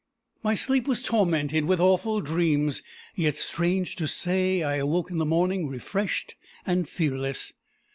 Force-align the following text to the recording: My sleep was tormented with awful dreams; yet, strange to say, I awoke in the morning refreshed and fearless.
My 0.41 0.55
sleep 0.55 0.87
was 0.87 1.03
tormented 1.03 1.65
with 1.65 1.79
awful 1.79 2.21
dreams; 2.21 2.81
yet, 3.13 3.35
strange 3.35 3.95
to 3.97 4.07
say, 4.07 4.63
I 4.63 4.77
awoke 4.77 5.11
in 5.11 5.19
the 5.19 5.25
morning 5.27 5.67
refreshed 5.67 6.33
and 6.65 6.89
fearless. 6.89 7.53